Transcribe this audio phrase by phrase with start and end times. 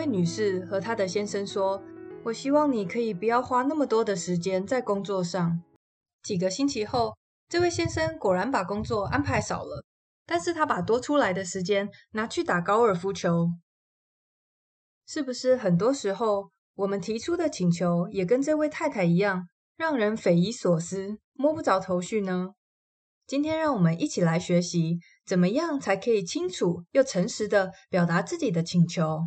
[0.00, 1.82] 位女士和她的先生说
[2.24, 5.62] ：“我希望你可以不要花那么多的时间在工作上。”
[6.24, 7.14] 几个星期后，
[7.50, 9.84] 这位先生果然把工作安排少了，
[10.24, 13.50] 但是他把多出来的时间拿去打高尔夫球。
[15.06, 22.54] 是不是很多时候我们提出的请求也跟这位太太一样，让人匪夷所思、摸不着头绪呢？
[23.26, 29.20] 今天让我们一起来学习，怎么样才可以清楚又诚实的表达自己的请求。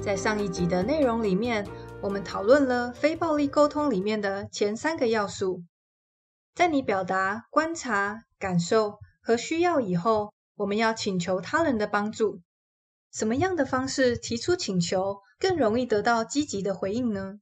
[0.00, 1.68] 在上一集的内容里面，
[2.00, 5.62] 我们讨论了非暴力沟通里面的前三个要素。
[6.54, 12.40] 在你表达观察、感受和需要以后，我们要请求他人的帮助。
[13.12, 17.40] 什么样的方式提出请求更容易得到积极的回应呢？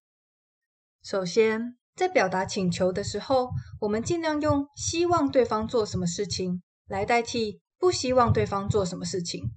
[1.02, 3.50] 首先，在表达请求的时候，
[3.80, 9.52] 我们尽量用希望对方做什么事情来代替不希望对方做什么事情。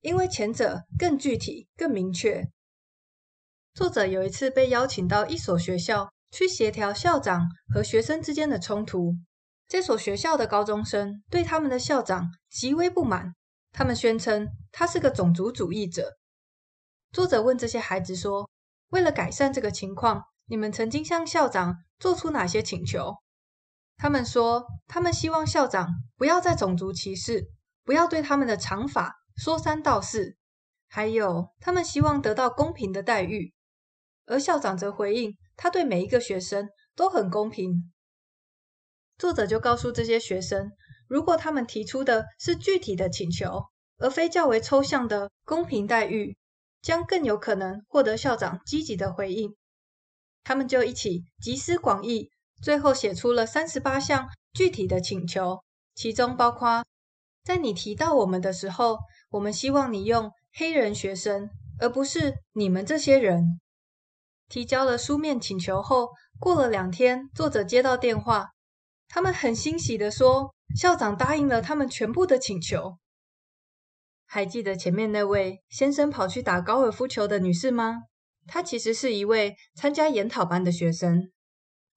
[0.00, 2.48] 因为前者更具体、更明确。
[3.74, 9.14] 作者有一次被邀请到一所学校去协调校长和学生之间的冲突。
[9.68, 13.34] 这所学校的高中生对他们的校长极为不满，
[13.72, 16.16] 他们宣称他是个种族主义者。
[17.12, 18.48] 作者问这些孩子说
[18.90, 23.14] ：“为了改善这个情况，你们曾经向校长做出哪些请求？”
[24.00, 27.50] 他们说：“他们希望校长不要再种族歧视，
[27.84, 30.36] 不要对他们的长发。”说三道四，
[30.88, 33.52] 还有他们希望得到公平的待遇，
[34.24, 37.92] 而校长则回应，他对每一个学生都很公平。
[39.18, 40.72] 作者就告诉这些学生，
[41.06, 43.66] 如果他们提出的是具体的请求，
[43.98, 46.38] 而非较为抽象的公平待遇，
[46.80, 49.54] 将更有可能获得校长积极的回应。
[50.42, 52.30] 他们就一起集思广益，
[52.62, 55.62] 最后写出了三十八项具体的请求，
[55.94, 56.84] 其中包括
[57.44, 58.98] 在你提到我们的时候。
[59.32, 63.60] 我们希望你用黑人学生，而不是你们这些人。
[64.48, 66.08] 提交了书面请求后，
[66.40, 68.48] 过了两天，作者接到电话，
[69.06, 72.98] 他们很欣喜地说，校长答应了他们全部的请求。
[74.26, 78.02] 还记得前面那位先生跑去打高尔夫球的女士吗？
[78.48, 81.30] 她其实是一位参加研讨班的学生。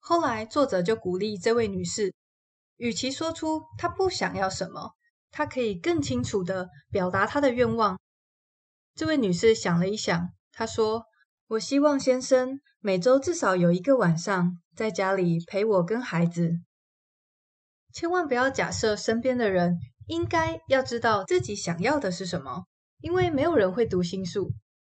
[0.06, 2.14] 后来，作者就鼓励这位女士，
[2.76, 4.92] 与其说出她不想要什么。
[5.32, 7.98] 她可以更清楚地表达她的愿望。
[8.96, 11.06] 这位女士想了一想，她说
[11.48, 16.52] ：“我希望先生每周至少有一个晚上在家里陪我跟孩子。
[17.94, 22.66] 千万不要假设身边的人应该要知道自己想要的是什么，
[23.00, 24.52] 因为没有人会读心术。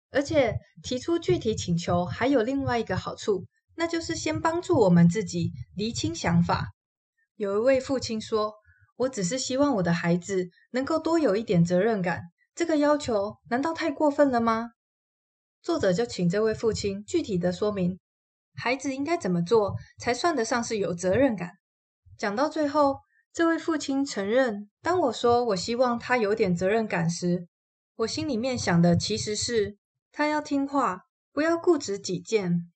[0.10, 6.72] 而且提出具体请求还有另外一个好处，那就是先帮助我们自己厘清想法。”
[7.36, 8.54] 有一位父亲说。
[8.98, 12.22] 我只是希望我的孩子能够多有一点责任感，
[12.56, 14.72] 这个要求难道太过分了吗？
[15.62, 18.00] 作者就请这位父亲具体的说明，
[18.56, 21.52] 孩子应该怎么做才算得上是有责任感。
[22.18, 23.00] 讲到最后，
[23.34, 27.50] 这位父亲承认，当我说我希望他有点责任感时，
[27.98, 29.76] 我心里面想的其实是
[30.14, 31.02] 他要听话，
[31.34, 32.72] 不要固执己见。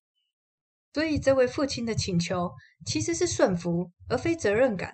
[0.93, 2.51] 所以这位父亲的请求
[2.85, 4.93] 其实是顺服，而非责任感。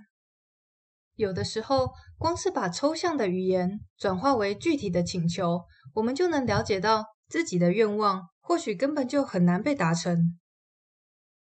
[1.15, 5.63] 有的时候，光是把抽象的语言转化为具体的请求，
[5.93, 10.37] 我们就能了解到自己的愿望或许根本就很难被达成。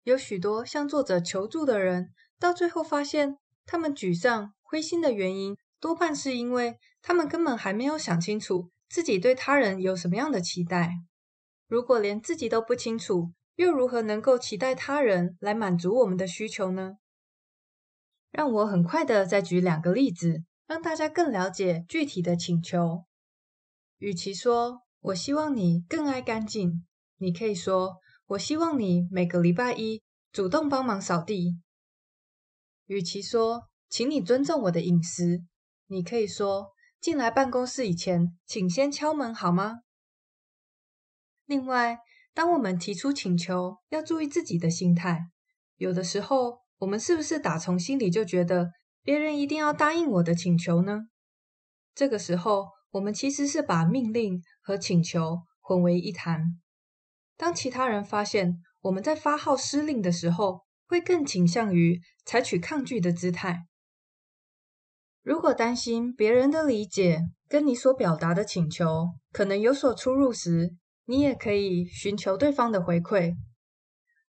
[0.04, 3.38] 有许多向作者求助的人，到最后发现，
[3.68, 10.90] 他们沮丧、灰心的原因，多半是因为他们根本还没有想清楚自己对他人有什么样的期待。
[11.68, 13.32] 如果连自己都不清楚，
[13.62, 16.98] 又如何能够期待他人来满足我们的需求呢？
[18.32, 23.06] 让我很快的再举两个例子，让大家更了解具体的请求。
[24.00, 31.62] 与其说“我希望你更爱干净”，你可以说“我希望你每个礼拜一主动帮忙扫地”。
[32.88, 35.44] 与其说“请你尊重我的隐私”，
[35.86, 39.82] 你可以说“进来办公室以前，请先敲门好吗？”
[41.46, 42.00] 另外，
[42.34, 45.28] 当我们提出请求，要注意自己的心态，
[45.78, 46.62] 有的时候。
[46.82, 48.72] 我们是不是打从心里就觉得
[49.04, 51.02] 别人一定要答应我的请求呢？
[51.94, 56.60] 这个时候，我们其实是把命令和请求混为一谈。
[57.38, 63.68] 当其他人发现我们在发号施令的时候，会更倾向于采取抗拒的姿态。
[65.22, 70.76] 如果担心别人的理解跟你所表达的请求可能有所出入时，
[71.12, 73.36] 你也可以寻求对方的回馈。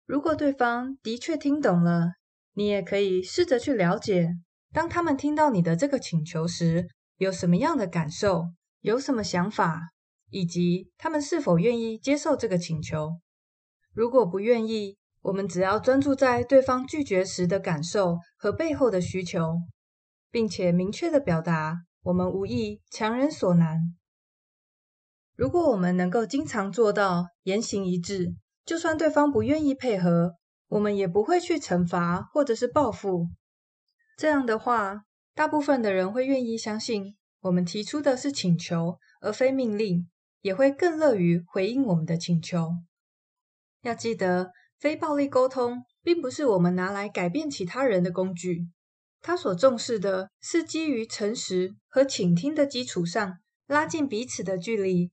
[0.05, 2.15] 如果对方的确听懂了，
[2.55, 4.35] 你也可以试着去了解
[4.73, 8.49] 当他们听到你的这个请求时，有什么样的感受，
[8.81, 9.91] 有什么想法，
[10.29, 13.21] 以及他们是否愿意接受这个请求。
[13.93, 19.55] 如果不愿意，我们只要专注在对方拒绝时的感受和背后的需求，
[20.29, 23.79] 并且明确的表达，我们无意强人所难。
[25.35, 28.35] 如果我们能够经常做到言行一致，
[28.65, 30.35] 就算对方不愿意配合，
[30.67, 33.29] 我们也不会去惩罚或者是报复。
[34.15, 40.07] 这样的话，大部分的人会愿意相信我们提出的是请求而非命令，
[40.41, 42.69] 也会更乐于回应我们的请求。
[43.81, 48.67] 要记得，非暴力沟通并不是我们拿来改变其他人的工具。
[49.19, 55.11] 他所重视的是基于诚实和倾听的基础上，拉近彼此的距离。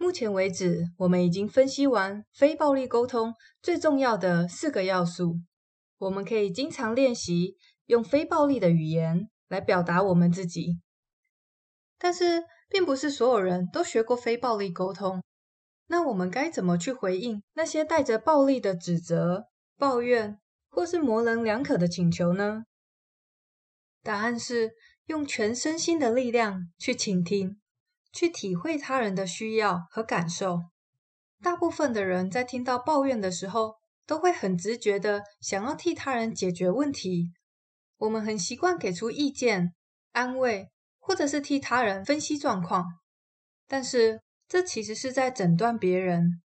[0.00, 5.36] 目前为止，我们已经分析完非暴力沟通最重要的四个要素。
[5.98, 10.80] 我们可以经常练习用非暴力的语言来表达我们自己。
[11.98, 15.22] 但是，并不是所有人都学过非暴力沟通。
[15.88, 22.64] 那我们该怎么去回应那些带着暴力的指责、抱怨或是模棱两可的请求呢？
[24.02, 24.70] 答案是
[25.04, 27.60] 用全身心的力量去倾听，
[28.12, 30.60] 去体会他人的需要和感受。
[31.42, 33.76] 大部分的人在听到抱怨的时候，
[34.06, 37.32] 都会很直觉的想要替他人解决问题。
[37.98, 39.74] 我们很习惯给出意见、
[40.12, 42.86] 安慰，或者是替他人分析状况，
[43.66, 46.42] 但是，这其实是在诊断别人。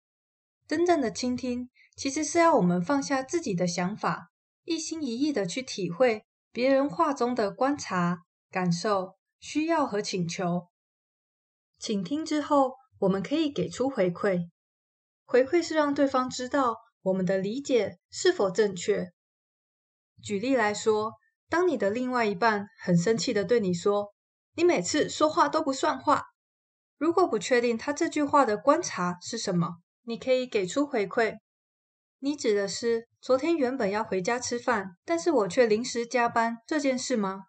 [0.66, 4.30] 真正的倾听，其实是要我们放下自己的想法，
[4.64, 10.68] 一心一意的去体会别人话中的观察、感受、需要和请求。
[11.78, 14.48] 请听之后，我们可以给出回馈。
[15.24, 19.12] 回馈是让对方知道我们的理解是否正确。
[20.22, 21.12] 举例来说，
[21.48, 24.12] 当你的另外一半很生气的对你说
[24.56, 26.24] ：“你每次说话都不算话。”
[26.98, 31.36] 如果不确定他这句话的观察是什么，你可以给出回馈。
[32.18, 37.44] 你指的是昨天原本要回家吃饭，但是我却临时加班这件事吗？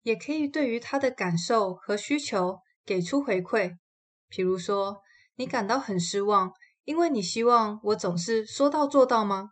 [0.00, 3.76] 也可以对于他的感受和需求给出回馈。
[4.28, 5.02] 比如说，
[5.36, 6.52] 你感到很失望，
[6.84, 9.50] 因为你希望我总是说到做到吗？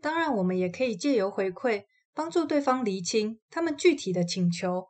[0.00, 4.88] 当然，我们也可以借由回馈帮助对方厘清他们具体的请求。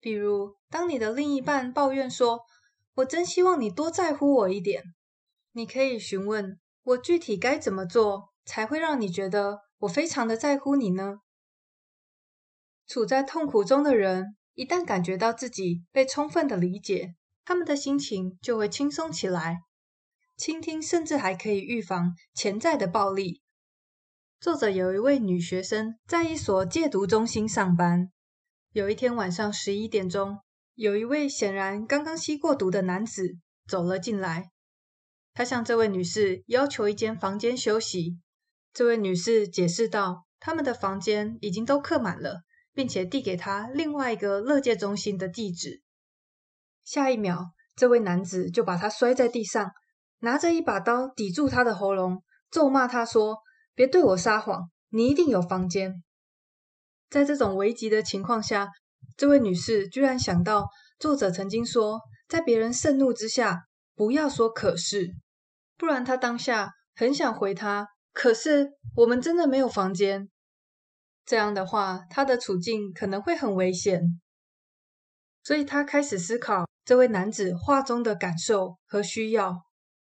[0.00, 2.40] 比如，当你的另一半抱怨说
[2.94, 4.82] ：“我真希望你多在乎我一点。”
[5.52, 11.18] 你可以询问：“我具体该怎么做才会让你觉得我非常的在乎你呢？”
[12.86, 17.14] 处在痛苦中的人，一旦感觉到自己被充分的理解，
[17.44, 19.62] 他们的心情就会轻松起来。
[20.36, 23.42] 倾听甚至还可以预防潜在的暴力。
[24.40, 28.10] 作者有一位女学生在一所戒毒中心上班。
[28.72, 30.38] 有一天晚上十一点钟，
[30.74, 33.36] 有一位显然刚刚吸过毒的男子
[33.68, 34.50] 走了进来。
[35.32, 38.18] 他向这位女士要求一间房间休息。
[38.72, 42.42] 这位女士解释道：“他们的房间已经都客满了，
[42.74, 45.82] 并且递给他另外一个乐界中心的地址。”
[46.84, 49.70] 下一秒，这位男子就把他摔在地上，
[50.18, 53.38] 拿着一把刀抵住他的喉咙，咒骂他说
[53.74, 56.02] ：“别对我撒谎，你一定有房间。”
[57.08, 58.68] 在这种危急的情况下，
[59.16, 60.68] 这位女士居然想到
[60.98, 65.14] 作者曾经说，在别人盛怒之下，不要说“可是”，
[65.76, 70.28] 不然她当下很想回他：“可是我们真的没有房间。”
[71.24, 74.20] 这样的话，他的处境可能会很危险。
[75.42, 79.62] 所以他开始思考这位男子话中的感受和需要。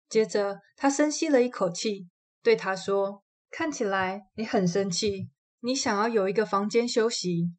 [0.08, 2.08] 接着，他深吸了一口气，
[2.42, 5.28] 对他说：“看起来你很生气。”
[5.60, 7.52] 你想要有一个房间休息，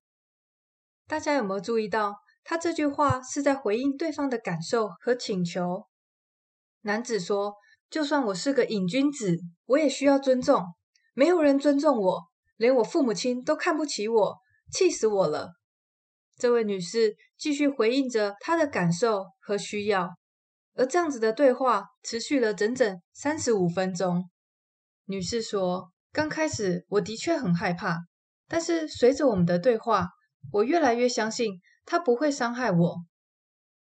[1.06, 5.86] 大家有没有注意到，他这句话是在回应对方的感受和请求？
[6.84, 7.56] 男子说
[7.92, 10.64] ：“就算我是个瘾君子，我也需要尊重。
[11.14, 14.38] 没有人尊重我，连我父母亲都看不起我，
[14.72, 15.54] 气死我了。”
[16.38, 20.10] 这位女士继续回应着她的感受和需要，
[20.76, 24.30] 而这样子的对话持续了整整三十五分钟。
[25.06, 25.92] 女士说。
[26.12, 28.00] 刚开始我的确很害怕，
[28.48, 30.08] 但是随着我们的对话，
[30.52, 32.96] 我越来越相信他不会伤害我。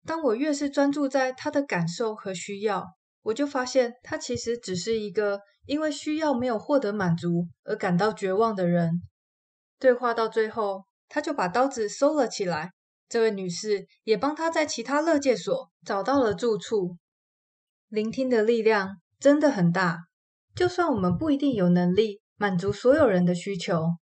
[0.06, 2.86] 当我越是专注在他的感受和需要，
[3.26, 9.02] 我就发现他其实只是一个因为需要没有获得满足而感到绝望的人。
[9.80, 12.70] 对话到最后，他就把刀子收了起来。
[13.08, 16.98] 这位女士也帮他在其他乐界所找到了住处。
[17.88, 19.98] 聆听的力量真的很大。
[20.54, 23.96] 就算我们不一定有能力满足所有人的需求，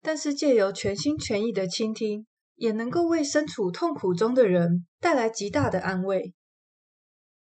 [0.00, 6.32] 但是借由全心全意的倾听，也能够为身处痛苦中的人带来极大的安慰。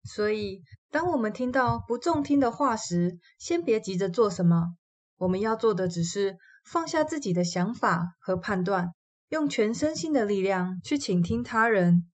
[0.04, 0.62] 所以，
[0.94, 4.76] 当我们听到不中听的话时，先别急着做什么。
[5.18, 8.94] 我们要做的只是放下自己的想法和判断，
[9.30, 12.12] 用全身心的力量去倾听他人。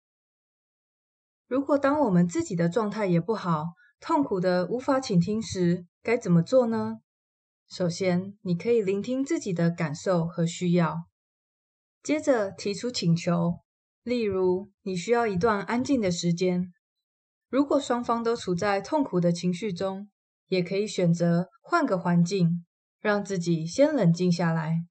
[1.46, 3.66] 如果当我们自己的状态也不好，
[4.00, 7.00] 痛苦的无法倾听时，该怎么做呢？
[7.70, 11.04] 首先，你可以聆听自己的感受和需要，
[12.02, 13.60] 接着提出请求，
[14.04, 16.72] 例如你需要一段安静的时间。
[17.50, 20.10] 如果双方都处在痛苦的情绪中，
[20.48, 22.64] 也可以选择换个环境，
[23.00, 24.86] 让自己先冷静下来。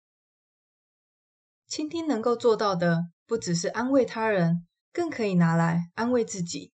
[1.68, 6.72] 倾听能够做到的，不只是安慰他人，更可以拿来安慰自己。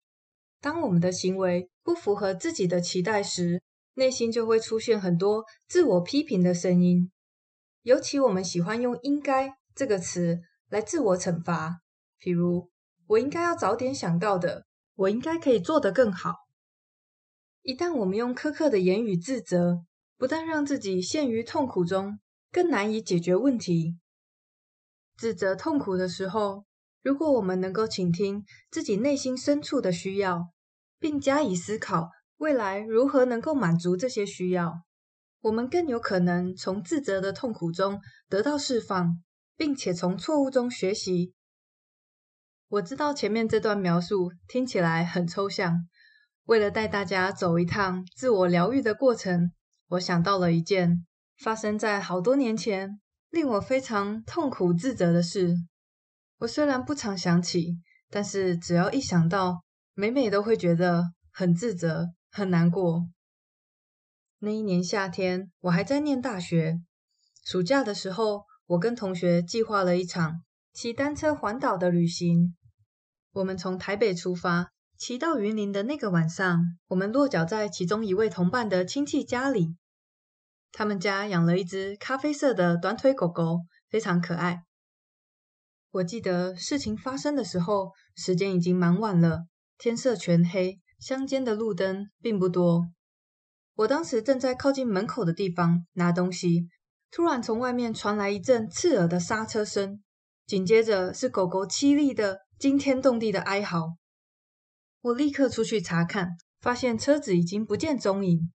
[0.61, 3.61] 当我们的行为不符合自己的期待时，
[3.95, 7.11] 内心就会出现很多自我批评的声音。
[7.81, 11.81] 尤其我们喜欢用“应该”这个词来自我惩罚，
[12.21, 12.69] 譬如
[13.07, 14.65] “我应该要早点想到的”。
[14.95, 16.35] 我应该可以做得更好。
[17.61, 19.85] 一旦我们用苛刻的言语自责，
[20.17, 22.19] 不但让自己陷于痛苦中，
[22.51, 23.97] 更难以解决问题。
[25.15, 26.65] 自责痛苦的时候，
[27.01, 30.49] 如果我们能够倾听自己内心深处的需要，
[30.99, 34.83] 并加以思考未来如何能够满足这些需要，
[35.41, 39.21] 我们更有可能从自责的痛苦中得到释放，
[39.55, 41.33] 并且从错误中学习。
[42.73, 45.87] 我知道前面这段描述听起来很抽象，
[46.45, 49.51] 为了带大家走一趟自我疗愈的过程，
[49.89, 51.05] 我想到了一件
[51.37, 52.99] 发生在好多年前，
[53.29, 55.55] 令我非常痛苦自责的事。
[56.39, 57.77] 我虽然不常想起，
[58.09, 59.63] 但是只要一想到，
[59.93, 63.07] 每每都会觉得很自责、很难过。
[64.39, 66.79] 那一年夏天，我还在念大学，
[67.45, 70.41] 暑假的时候，我跟同学计划了一场
[70.73, 72.55] 骑单车环岛的旅行。
[73.33, 79.75] 我们从台北出发，骑到云林的那个晚上，我们落脚在其中一位同伴的亲戚家里。
[80.71, 84.63] 他们家养了一只咖啡色的短腿狗狗，非常可爱。
[85.89, 89.47] 我记得事情发生的时候，时间已经蛮晚了，
[89.79, 92.85] 天色全黑，乡间的路灯并不多。
[93.77, 96.69] 我当时正在靠近门口的地方拿东西，
[97.09, 100.03] 突然从外面传来一阵刺耳的刹车声，
[100.45, 102.41] 紧接着是狗狗凄厉的。
[102.63, 103.97] 惊天动地的哀嚎，
[105.01, 106.29] 我立刻出去查看，
[106.61, 108.53] 发现车子已经不见踪影。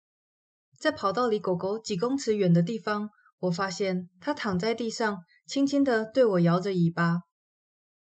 [0.78, 3.08] 在跑到离狗狗几公尺远的地方，
[3.38, 7.22] 我发现它躺在地上，轻轻地对我摇着尾巴。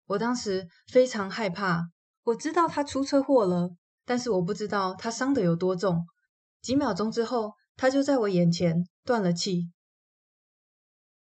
[0.06, 1.88] 我当时非常害怕，
[2.22, 3.70] 我知道它出车祸了，
[4.04, 6.06] 但是我不知道它伤得有多重。
[6.62, 9.72] 几秒钟之后，它就在我眼前断了气。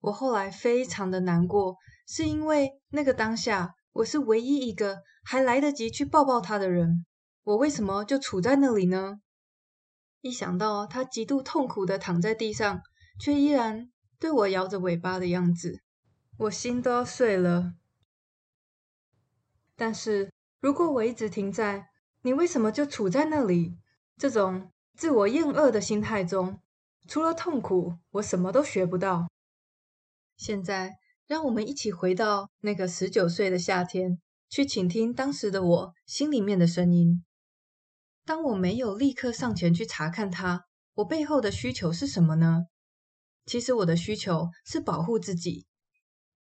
[0.01, 1.77] 我后来非常的难过，
[2.09, 3.75] 是因为那个当下。
[3.97, 7.07] 我是唯一一个还来得及去抱抱他的人，
[7.45, 9.21] 我为什么就处在那里呢？
[10.21, 12.83] 一想到他极度痛苦的躺在地上，
[13.19, 15.81] 却依然对我摇着尾巴的样子，
[16.37, 17.73] 我心都要碎了。
[19.77, 21.89] 但是如果我一直停在
[22.21, 23.79] “你为什么就处在那里”
[24.19, 26.61] 这种自我厌恶的心态中，
[27.09, 29.27] 除了痛苦，我什么都学不到。
[30.37, 30.99] 现在。
[31.27, 37.25] 让我们一起回到那个十九岁的夏天，去倾听当时的我心里面的声音。
[38.25, 42.67] 当我没有立刻上前去查看他，我背后的需求是什么呢？
[43.45, 45.67] 其实我的需求是保护自己，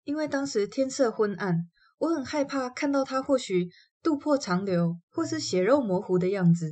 [0.04, 3.70] 因为当时天色昏暗，我很害怕看到他或许
[4.02, 6.72] 肚破长流或是血肉模糊的样子。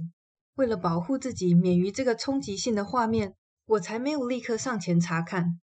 [0.55, 3.35] 为了保护自己免于这个冲击性的画面，
[3.65, 5.59] 我才没有立刻上前查看。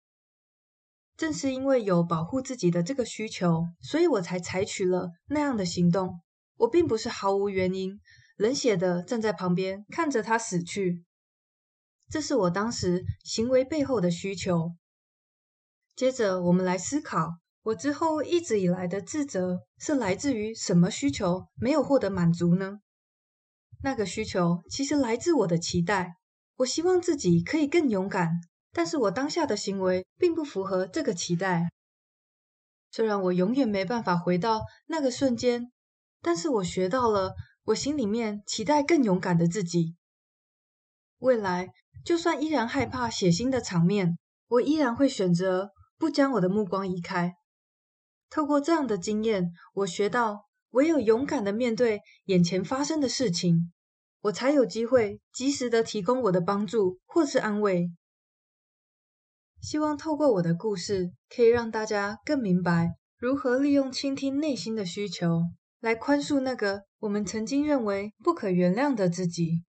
[1.15, 6.20] 正是因为有保护自己的这个需求，所以我才采取了那样的行动。
[6.58, 8.00] 我并不是毫无原因，
[8.38, 11.03] 冷血的站在旁边看着他死去。
[12.10, 14.75] 这是我当时行为背后的需求。
[15.96, 22.79] 接着，我们来思考，我之后一直以来的自责是来自于什么需求没有获得满足呢？
[23.82, 26.15] 那个需求其实来自我的期待，
[26.58, 28.41] 我希望自己可以更勇敢。
[28.74, 31.70] 但是我当下的行为并不符合这个期待。
[32.92, 35.72] 虽然我永远没办法回到那个瞬间，
[36.22, 37.34] 但是我学到了
[37.65, 39.96] 我心里面期待更勇敢的自己。
[41.20, 41.70] 未来
[42.03, 47.34] 就算依然害怕血腥的场面，我依然会选择不将我的目光移开。
[48.30, 53.72] 透过这样的经验，我学到唯有勇敢的面对眼前发生的事情，
[54.22, 57.92] 我才有机会及时的提供我的帮助或是安慰。
[59.63, 65.43] 希望透过我的故事，可以让大家更明白如何利用倾听内心的需求，
[65.79, 69.63] 来宽恕那个我们曾经认为不可原谅的自己。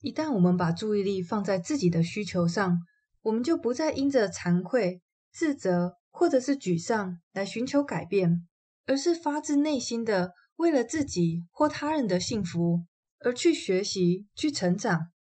[0.00, 2.80] 一旦我们把注意力放在自己的需求上，
[3.22, 5.00] 我们就不再因着惭愧、
[5.32, 8.48] 自责或者是沮丧来寻求改变，
[8.86, 12.80] 而是发自内心的为了自己或他人的幸福
[13.20, 15.12] 而去学习、去成长。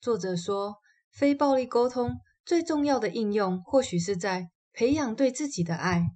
[0.00, 0.76] 作者说，
[1.10, 6.06] 非暴力沟通最重要的应用，或许是在培养对自己的爱。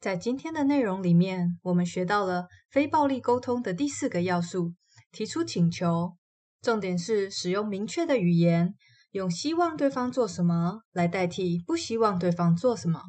[0.00, 4.74] 在今天的内容里面，我们学到了非暴力沟通的第四个要素：
[5.10, 6.16] 提出请求。
[6.60, 8.74] 重点是使用明确的语言，
[9.12, 13.00] 用希望对方做什么来代替不希望对方做什么。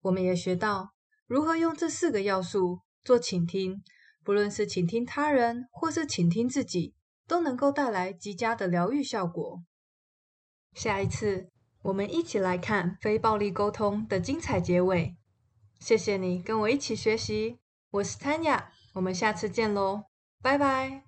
[0.00, 0.90] 我们也学到
[1.26, 3.82] 如何用这四个要素做倾听，
[4.24, 6.94] 不论是倾听他人，或是倾听自己。
[7.26, 9.62] 都能够带来极佳的疗愈效果。
[10.74, 11.48] 下一次，
[11.82, 15.16] 我们一起来看非暴力沟通的精彩结尾。
[15.80, 17.58] 谢谢你跟我一起学习，
[17.90, 20.04] 我是 Tanya，我们下次见喽，
[20.42, 21.05] 拜拜。